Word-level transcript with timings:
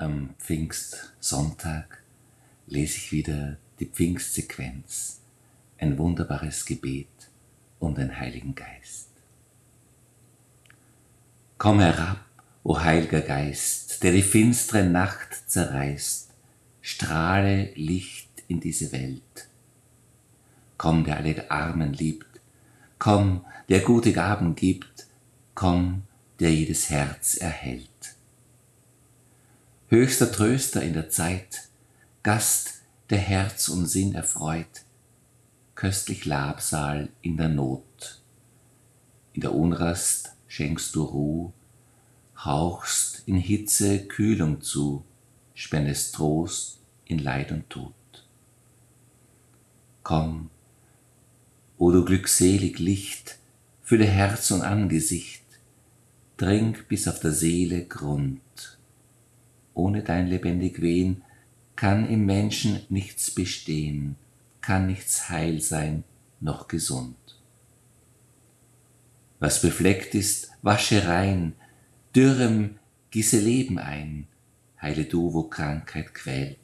am 0.00 0.30
Pfingstsonntag 0.38 2.02
lese 2.66 2.96
ich 2.96 3.12
wieder 3.12 3.58
die 3.80 3.84
Pfingstsequenz, 3.84 5.20
ein 5.78 5.98
wunderbares 5.98 6.64
Gebet 6.64 7.06
um 7.78 7.94
den 7.94 8.18
Heiligen 8.18 8.54
Geist. 8.54 9.10
Komm 11.58 11.80
herab, 11.80 12.24
o 12.62 12.80
Heiliger 12.80 13.20
Geist, 13.20 14.02
der 14.02 14.12
die 14.12 14.22
finstere 14.22 14.84
Nacht 14.84 15.50
zerreißt, 15.50 16.30
strahle 16.80 17.70
Licht 17.74 18.30
in 18.48 18.60
diese 18.60 18.92
Welt. 18.92 19.48
Komm, 20.78 21.04
der 21.04 21.18
alle 21.18 21.50
Armen 21.50 21.92
liebt, 21.92 22.40
komm, 22.98 23.44
der 23.68 23.80
gute 23.80 24.14
Gaben 24.14 24.54
gibt, 24.54 25.06
komm, 25.54 26.04
der 26.38 26.54
jedes 26.54 26.88
Herz 26.88 27.34
erhält 27.36 28.16
höchster 29.90 30.30
Tröster 30.30 30.82
in 30.82 30.92
der 30.92 31.10
Zeit, 31.10 31.68
Gast, 32.22 32.82
der 33.10 33.18
Herz 33.18 33.68
und 33.68 33.86
Sinn 33.86 34.14
erfreut, 34.14 34.84
köstlich 35.74 36.24
Labsal 36.24 37.08
in 37.22 37.36
der 37.36 37.48
Not. 37.48 38.22
In 39.32 39.40
der 39.40 39.52
Unrast 39.52 40.36
schenkst 40.46 40.94
du 40.94 41.02
Ruh, 41.02 41.52
hauchst 42.38 43.24
in 43.26 43.34
Hitze 43.34 44.06
Kühlung 44.06 44.60
zu, 44.60 45.04
spendest 45.54 46.14
Trost 46.14 46.78
in 47.06 47.18
Leid 47.18 47.50
und 47.50 47.68
Tod. 47.68 47.92
Komm, 50.04 50.50
o 51.78 51.90
du 51.90 52.04
glückselig 52.04 52.78
Licht, 52.78 53.38
fülle 53.82 54.06
Herz 54.06 54.52
und 54.52 54.62
Angesicht, 54.62 55.42
dring 56.36 56.78
bis 56.88 57.08
auf 57.08 57.18
der 57.18 57.32
Seele 57.32 57.86
Grund 57.86 58.40
ohne 59.80 60.02
dein 60.02 60.26
lebendig 60.26 60.80
Wehen 60.82 61.22
kann 61.74 62.08
im 62.08 62.26
Menschen 62.26 62.80
nichts 62.90 63.30
bestehen, 63.30 64.16
kann 64.60 64.86
nichts 64.86 65.30
heil 65.30 65.60
sein 65.60 66.04
noch 66.40 66.68
gesund. 66.68 67.16
Was 69.38 69.62
befleckt 69.62 70.14
ist, 70.14 70.50
wasche 70.60 71.08
rein, 71.08 71.54
dürrem 72.14 72.78
gieße 73.10 73.38
Leben 73.38 73.78
ein, 73.78 74.26
heile 74.80 75.04
du, 75.04 75.32
wo 75.32 75.44
Krankheit 75.44 76.12
quält. 76.14 76.58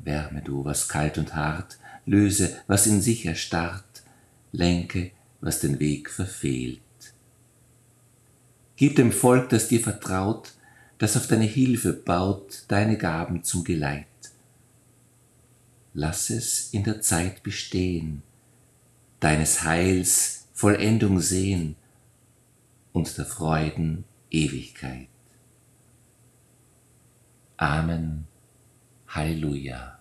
Wärme 0.00 0.42
du, 0.42 0.64
was 0.64 0.88
kalt 0.88 1.18
und 1.18 1.36
hart, 1.36 1.78
löse, 2.04 2.58
was 2.66 2.88
in 2.88 3.00
sich 3.00 3.24
erstarrt, 3.26 4.02
lenke, 4.50 5.12
was 5.40 5.60
den 5.60 5.78
Weg 5.78 6.10
verfehlt. 6.10 6.80
Gib 8.76 8.96
dem 8.96 9.12
Volk, 9.12 9.50
das 9.50 9.68
dir 9.68 9.80
vertraut, 9.80 10.54
das 10.98 11.16
auf 11.16 11.26
deine 11.26 11.44
Hilfe 11.44 11.92
baut, 11.92 12.64
deine 12.68 12.96
Gaben 12.96 13.42
zum 13.44 13.64
Geleit. 13.64 14.06
Lass 15.92 16.30
es 16.30 16.72
in 16.72 16.84
der 16.84 17.00
Zeit 17.00 17.42
bestehen, 17.42 18.22
deines 19.20 19.62
Heils 19.64 20.48
Vollendung 20.52 21.20
sehen 21.20 21.76
und 22.92 23.16
der 23.18 23.26
Freuden 23.26 24.04
Ewigkeit. 24.30 25.08
Amen. 27.56 28.26
Halleluja. 29.08 29.98